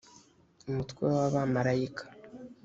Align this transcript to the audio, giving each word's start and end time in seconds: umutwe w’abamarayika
umutwe 0.69 1.01
w’abamarayika 1.13 2.03